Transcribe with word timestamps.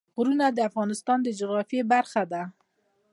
غرونه 0.15 0.45
د 0.51 0.59
افغانستان 0.69 1.17
د 1.23 1.27
جغرافیې 1.39 1.81
بېلګه 1.89 2.23
ده. 2.31 2.41